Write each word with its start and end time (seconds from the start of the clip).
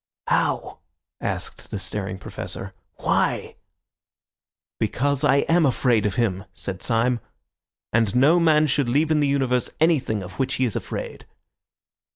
"How?" 0.25 0.79
asked 1.21 1.69
the 1.69 1.77
staring 1.77 2.17
Professor. 2.17 2.73
"Why?" 3.01 3.55
"Because 4.79 5.23
I 5.23 5.41
am 5.47 5.63
afraid 5.63 6.07
of 6.07 6.15
him," 6.15 6.45
said 6.53 6.81
Syme; 6.81 7.19
"and 7.93 8.15
no 8.15 8.39
man 8.39 8.65
should 8.65 8.89
leave 8.89 9.11
in 9.11 9.19
the 9.19 9.27
universe 9.27 9.69
anything 9.79 10.23
of 10.23 10.39
which 10.39 10.55
he 10.55 10.65
is 10.65 10.75
afraid." 10.75 11.27